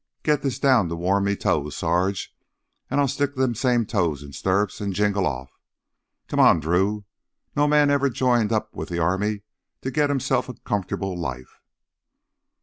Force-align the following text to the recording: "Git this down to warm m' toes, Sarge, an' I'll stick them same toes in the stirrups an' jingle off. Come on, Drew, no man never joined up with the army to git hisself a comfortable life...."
"Git 0.23 0.41
this 0.41 0.57
down 0.57 0.89
to 0.89 0.95
warm 0.95 1.27
m' 1.27 1.35
toes, 1.37 1.75
Sarge, 1.77 2.35
an' 2.89 2.97
I'll 2.99 3.07
stick 3.07 3.35
them 3.35 3.53
same 3.53 3.85
toes 3.85 4.23
in 4.23 4.29
the 4.29 4.33
stirrups 4.33 4.81
an' 4.81 4.93
jingle 4.93 5.27
off. 5.27 5.59
Come 6.27 6.39
on, 6.39 6.59
Drew, 6.59 7.05
no 7.55 7.67
man 7.67 7.89
never 7.89 8.09
joined 8.09 8.51
up 8.51 8.73
with 8.73 8.89
the 8.89 8.97
army 8.97 9.43
to 9.83 9.91
git 9.91 10.09
hisself 10.09 10.49
a 10.49 10.55
comfortable 10.55 11.15
life...." 11.15 11.59